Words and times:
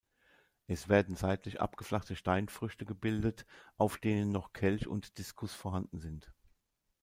Es 0.65 0.89
werden 0.89 1.15
seitlich 1.15 1.61
abgeflachte 1.61 2.15
Steinfrüchte 2.15 2.85
gebildet, 2.85 3.45
auf 3.77 3.99
denen 3.99 4.31
noch 4.31 4.51
Kelch 4.51 4.87
und 4.87 5.19
Diskus 5.19 5.53
vorhanden 5.53 5.99
sind. 5.99 6.33